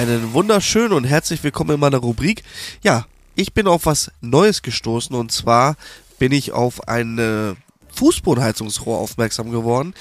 Einen 0.00 0.32
wunderschönen 0.32 0.94
und 0.94 1.04
herzlich 1.04 1.44
willkommen 1.44 1.74
in 1.74 1.80
meiner 1.80 1.98
Rubrik. 1.98 2.42
Ja, 2.82 3.04
ich 3.34 3.52
bin 3.52 3.66
auf 3.66 3.84
was 3.84 4.10
Neues 4.22 4.62
gestoßen 4.62 5.14
und 5.14 5.30
zwar 5.30 5.76
bin 6.18 6.32
ich 6.32 6.52
auf 6.52 6.88
eine 6.88 7.58
Fußbodenheizungsrohr 7.92 8.96
aufmerksam 8.96 9.50
geworden, 9.50 9.92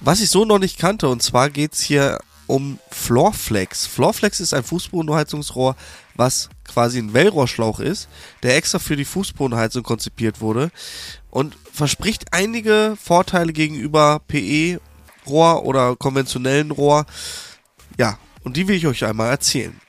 was 0.00 0.20
ich 0.20 0.28
so 0.28 0.44
noch 0.44 0.58
nicht 0.58 0.78
kannte. 0.78 1.08
Und 1.08 1.22
zwar 1.22 1.48
geht's 1.48 1.80
hier 1.80 2.18
um 2.48 2.78
Floorflex. 2.90 3.86
Floorflex 3.86 4.40
ist 4.40 4.52
ein 4.52 4.62
Fußbodenheizungsrohr, 4.62 5.74
was 6.16 6.50
quasi 6.68 6.98
ein 6.98 7.14
Wellrohrschlauch 7.14 7.80
ist, 7.80 8.10
der 8.42 8.56
extra 8.56 8.78
für 8.78 8.96
die 8.96 9.06
Fußbodenheizung 9.06 9.82
konzipiert 9.82 10.42
wurde 10.42 10.70
und 11.30 11.56
verspricht 11.72 12.26
einige 12.32 12.94
Vorteile 13.02 13.54
gegenüber 13.54 14.20
PE-Rohr 14.28 15.64
oder 15.64 15.96
konventionellen 15.96 16.72
Rohr. 16.72 17.06
Ja, 17.96 18.18
und 18.42 18.56
die 18.56 18.68
will 18.68 18.76
ich 18.76 18.86
euch 18.86 19.04
einmal 19.04 19.30
erzählen. 19.30 19.80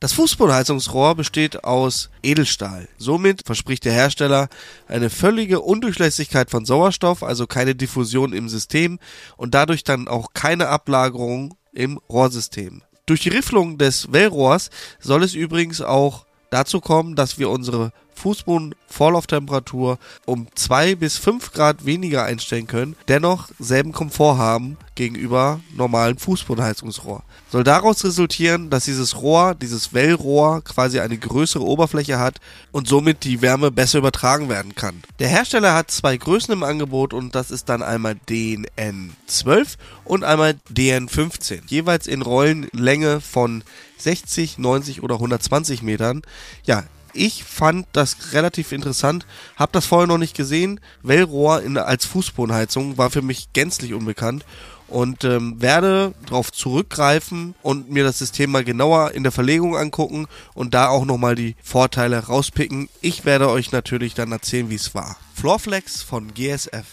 Das 0.00 0.12
Fußbodenheizungsrohr 0.12 1.14
besteht 1.14 1.64
aus 1.64 2.10
Edelstahl. 2.22 2.88
Somit 2.98 3.42
verspricht 3.46 3.86
der 3.86 3.94
Hersteller 3.94 4.48
eine 4.86 5.08
völlige 5.08 5.60
Undurchlässigkeit 5.60 6.50
von 6.50 6.66
Sauerstoff, 6.66 7.22
also 7.22 7.46
keine 7.46 7.74
Diffusion 7.74 8.34
im 8.34 8.50
System 8.50 8.98
und 9.38 9.54
dadurch 9.54 9.82
dann 9.82 10.06
auch 10.06 10.34
keine 10.34 10.68
Ablagerung 10.68 11.56
im 11.72 11.98
Rohrsystem. 12.10 12.82
Durch 13.06 13.20
die 13.20 13.30
Rifflung 13.30 13.78
des 13.78 14.12
Wellrohrs 14.12 14.68
soll 15.00 15.22
es 15.22 15.34
übrigens 15.34 15.80
auch 15.80 16.26
dazu 16.50 16.80
kommen, 16.80 17.16
dass 17.16 17.38
wir 17.38 17.48
unsere 17.48 17.92
Fußboden-Vorlauftemperatur 18.14 19.98
um 20.26 20.46
2 20.54 20.94
bis 20.94 21.18
5 21.18 21.52
Grad 21.52 21.84
weniger 21.84 22.24
einstellen 22.24 22.66
können, 22.66 22.96
dennoch 23.08 23.48
selben 23.58 23.92
Komfort 23.92 24.38
haben 24.38 24.76
gegenüber 24.94 25.60
normalen 25.74 26.18
Fußbodenheizungsrohr. 26.18 27.24
Soll 27.50 27.64
daraus 27.64 28.04
resultieren, 28.04 28.70
dass 28.70 28.84
dieses 28.84 29.20
Rohr, 29.20 29.54
dieses 29.54 29.92
Wellrohr 29.92 30.62
quasi 30.62 31.00
eine 31.00 31.18
größere 31.18 31.64
Oberfläche 31.64 32.18
hat 32.18 32.40
und 32.72 32.88
somit 32.88 33.24
die 33.24 33.42
Wärme 33.42 33.70
besser 33.70 33.98
übertragen 33.98 34.48
werden 34.48 34.74
kann. 34.74 35.02
Der 35.18 35.28
Hersteller 35.28 35.74
hat 35.74 35.90
zwei 35.90 36.16
Größen 36.16 36.52
im 36.52 36.62
Angebot 36.62 37.12
und 37.12 37.34
das 37.34 37.50
ist 37.50 37.68
dann 37.68 37.82
einmal 37.82 38.16
DN12 38.28 39.76
und 40.04 40.24
einmal 40.24 40.56
DN15, 40.72 41.62
jeweils 41.66 42.06
in 42.06 42.22
Rollenlänge 42.22 43.20
von 43.20 43.62
60, 43.98 44.58
90 44.58 45.02
oder 45.02 45.14
120 45.16 45.82
Metern. 45.82 46.22
Ja, 46.64 46.84
ich 47.14 47.44
fand 47.44 47.86
das 47.92 48.32
relativ 48.32 48.72
interessant, 48.72 49.26
habe 49.56 49.72
das 49.72 49.86
vorher 49.86 50.06
noch 50.06 50.18
nicht 50.18 50.36
gesehen. 50.36 50.80
Wellrohr 51.02 51.62
in, 51.62 51.78
als 51.78 52.04
Fußbodenheizung 52.04 52.98
war 52.98 53.10
für 53.10 53.22
mich 53.22 53.52
gänzlich 53.52 53.94
unbekannt 53.94 54.44
und 54.88 55.24
ähm, 55.24 55.60
werde 55.60 56.14
darauf 56.26 56.52
zurückgreifen 56.52 57.54
und 57.62 57.90
mir 57.90 58.04
das 58.04 58.18
System 58.18 58.50
mal 58.50 58.64
genauer 58.64 59.12
in 59.12 59.22
der 59.22 59.32
Verlegung 59.32 59.76
angucken 59.76 60.26
und 60.54 60.74
da 60.74 60.88
auch 60.88 61.04
nochmal 61.04 61.34
die 61.34 61.56
Vorteile 61.62 62.18
rauspicken. 62.18 62.88
Ich 63.00 63.24
werde 63.24 63.48
euch 63.48 63.72
natürlich 63.72 64.14
dann 64.14 64.32
erzählen, 64.32 64.70
wie 64.70 64.74
es 64.74 64.94
war. 64.94 65.16
Floorflex 65.34 66.02
von 66.02 66.34
GSF. 66.34 66.84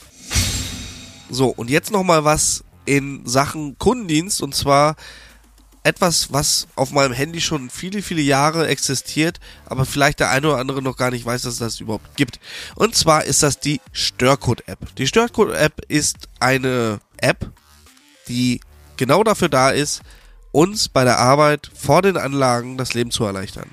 So, 1.30 1.48
und 1.48 1.70
jetzt 1.70 1.92
nochmal 1.92 2.24
was 2.24 2.64
in 2.86 3.26
Sachen 3.26 3.78
Kundendienst 3.78 4.42
und 4.42 4.56
zwar 4.56 4.96
etwas, 5.84 6.32
was 6.32 6.68
auf 6.76 6.92
meinem 6.92 7.14
Handy 7.14 7.42
schon 7.42 7.70
viele, 7.70 8.02
viele 8.02 8.22
Jahre 8.22 8.68
existiert, 8.68 9.40
aber 9.66 9.86
vielleicht 9.86 10.20
der 10.20 10.30
eine 10.30 10.48
oder 10.48 10.58
andere 10.58 10.82
noch 10.82 10.98
gar 10.98 11.12
nicht 11.12 11.26
weiß, 11.26 11.42
dass 11.42 11.54
es 11.54 11.60
das 11.60 11.80
überhaupt 11.80 12.16
gibt. 12.16 12.40
Und 12.76 12.96
zwar 12.96 13.26
ist 13.26 13.42
das 13.44 13.60
die 13.60 13.82
Störcode-App. 13.92 14.96
Die 14.96 15.08
Störcode-App 15.08 15.82
ist 15.88 16.30
eine 16.40 17.00
App, 17.18 17.50
die 18.28 18.62
genau 18.98 19.24
dafür 19.24 19.50
da 19.50 19.72
ist, 19.72 20.02
uns 20.52 20.90
bei 20.90 21.04
der 21.04 21.18
Arbeit 21.18 21.72
vor 21.74 22.02
den 22.02 22.18
Anlagen 22.18 22.78
das 22.78 22.94
Leben 22.94 23.10
zu 23.10 23.24
erleichtern. 23.24 23.70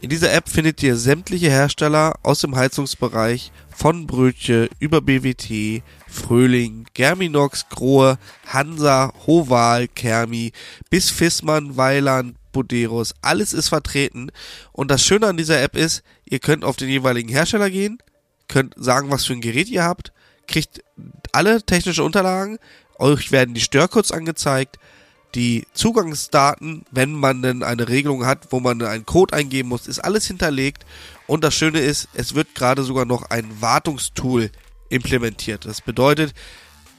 In 0.00 0.10
dieser 0.10 0.32
App 0.32 0.48
findet 0.48 0.80
ihr 0.84 0.96
sämtliche 0.96 1.50
Hersteller 1.50 2.14
aus 2.22 2.40
dem 2.40 2.54
Heizungsbereich 2.54 3.50
von 3.74 4.06
Brötche 4.06 4.70
über 4.78 5.00
BWT, 5.00 5.82
Fröhling, 6.06 6.86
Germinox, 6.94 7.68
Grohe, 7.68 8.16
Hansa, 8.46 9.12
Hoval, 9.26 9.88
Kermi 9.88 10.52
bis 10.88 11.10
Fissmann, 11.10 11.76
Weiland, 11.76 12.36
Boderos. 12.52 13.12
Alles 13.22 13.52
ist 13.52 13.70
vertreten. 13.70 14.30
Und 14.70 14.92
das 14.92 15.04
Schöne 15.04 15.26
an 15.26 15.36
dieser 15.36 15.60
App 15.60 15.76
ist, 15.76 16.04
ihr 16.24 16.38
könnt 16.38 16.64
auf 16.64 16.76
den 16.76 16.88
jeweiligen 16.88 17.28
Hersteller 17.28 17.68
gehen, 17.68 17.98
könnt 18.46 18.74
sagen, 18.76 19.10
was 19.10 19.26
für 19.26 19.32
ein 19.32 19.40
Gerät 19.40 19.68
ihr 19.68 19.82
habt, 19.82 20.12
kriegt 20.46 20.84
alle 21.32 21.60
technische 21.62 22.04
Unterlagen, 22.04 22.58
euch 23.00 23.32
werden 23.32 23.54
die 23.54 23.60
Störcodes 23.60 24.12
angezeigt, 24.12 24.78
die 25.34 25.66
Zugangsdaten, 25.74 26.84
wenn 26.90 27.12
man 27.12 27.42
denn 27.42 27.62
eine 27.62 27.88
Regelung 27.88 28.24
hat, 28.24 28.48
wo 28.50 28.60
man 28.60 28.80
einen 28.82 29.06
Code 29.06 29.34
eingeben 29.34 29.68
muss, 29.68 29.86
ist 29.86 29.98
alles 29.98 30.26
hinterlegt. 30.26 30.86
Und 31.26 31.44
das 31.44 31.54
Schöne 31.54 31.80
ist, 31.80 32.08
es 32.14 32.34
wird 32.34 32.54
gerade 32.54 32.82
sogar 32.82 33.04
noch 33.04 33.30
ein 33.30 33.60
Wartungstool 33.60 34.50
implementiert. 34.88 35.66
Das 35.66 35.80
bedeutet, 35.80 36.34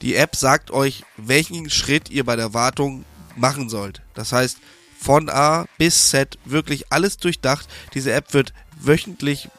die 0.02 0.16
App 0.16 0.36
sagt 0.36 0.72
euch, 0.72 1.04
welchen 1.18 1.70
Schritt 1.70 2.10
ihr 2.10 2.24
bei 2.24 2.36
der 2.36 2.54
Wartung 2.54 3.04
machen 3.36 3.70
sollt. 3.70 4.02
Das 4.14 4.32
heißt, 4.32 4.58
von 5.00 5.30
A 5.30 5.66
bis 5.78 6.10
Z 6.10 6.38
wirklich 6.46 6.92
alles 6.92 7.18
durchdacht. 7.18 7.68
Diese 7.94 8.12
App 8.12 8.34
wird 8.34 8.54
wöchentlich 8.80 9.50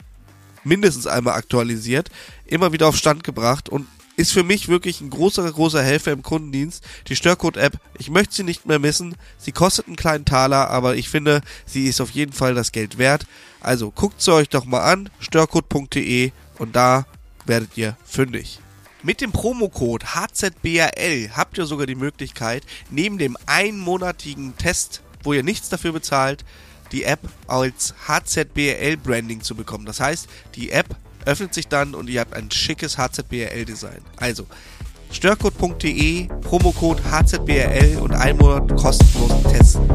mindestens 0.64 1.06
einmal 1.06 1.34
aktualisiert, 1.34 2.10
immer 2.46 2.72
wieder 2.72 2.88
auf 2.88 2.96
Stand 2.96 3.24
gebracht 3.24 3.68
und 3.68 3.86
ist 4.20 4.32
für 4.32 4.42
mich 4.42 4.68
wirklich 4.68 5.00
ein 5.00 5.08
großer, 5.08 5.50
großer 5.50 5.82
Helfer 5.82 6.12
im 6.12 6.22
Kundendienst. 6.22 6.84
Die 7.08 7.16
Störcode-App, 7.16 7.80
ich 7.98 8.10
möchte 8.10 8.34
sie 8.34 8.42
nicht 8.42 8.66
mehr 8.66 8.78
missen. 8.78 9.16
Sie 9.38 9.50
kostet 9.50 9.86
einen 9.86 9.96
kleinen 9.96 10.26
Taler, 10.26 10.68
aber 10.68 10.96
ich 10.96 11.08
finde, 11.08 11.40
sie 11.64 11.86
ist 11.86 12.02
auf 12.02 12.10
jeden 12.10 12.34
Fall 12.34 12.54
das 12.54 12.70
Geld 12.70 12.98
wert. 12.98 13.26
Also 13.60 13.90
guckt 13.90 14.20
sie 14.20 14.34
euch 14.34 14.50
doch 14.50 14.66
mal 14.66 14.82
an, 14.82 15.08
störcode.de 15.20 16.32
und 16.58 16.76
da 16.76 17.06
werdet 17.46 17.78
ihr 17.78 17.96
fündig. 18.04 18.58
Mit 19.02 19.22
dem 19.22 19.32
Promocode 19.32 20.14
HZBRL 20.14 21.30
habt 21.34 21.56
ihr 21.56 21.64
sogar 21.64 21.86
die 21.86 21.94
Möglichkeit, 21.94 22.64
neben 22.90 23.16
dem 23.16 23.38
einmonatigen 23.46 24.54
Test, 24.58 25.00
wo 25.22 25.32
ihr 25.32 25.42
nichts 25.42 25.70
dafür 25.70 25.92
bezahlt, 25.92 26.44
die 26.92 27.04
App 27.04 27.20
als 27.46 27.94
HZBRL 28.06 28.98
Branding 28.98 29.40
zu 29.40 29.54
bekommen. 29.54 29.86
Das 29.86 30.00
heißt, 30.00 30.28
die 30.54 30.72
App 30.72 30.94
öffnet 31.24 31.54
sich 31.54 31.68
dann 31.68 31.94
und 31.94 32.08
ihr 32.08 32.20
habt 32.20 32.34
ein 32.34 32.50
schickes 32.50 32.98
HZBRL-Design. 32.98 34.00
Also 34.16 34.46
störcode.de, 35.10 36.28
Promocode 36.42 37.02
HZBRL 37.04 37.98
und 38.00 38.12
ein 38.12 38.36
Monat 38.36 38.74
kostenlosen 38.76 39.44
Testen. 39.44 39.88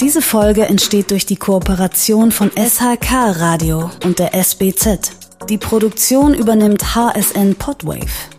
Diese 0.00 0.22
Folge 0.22 0.64
entsteht 0.64 1.10
durch 1.10 1.26
die 1.26 1.36
Kooperation 1.36 2.30
von 2.30 2.50
SHK 2.52 3.10
Radio 3.12 3.90
und 4.04 4.18
der 4.18 4.32
SBZ. 4.32 5.12
Die 5.48 5.58
Produktion 5.58 6.34
übernimmt 6.34 6.94
HSN 6.94 7.56
Podwave. 7.56 8.37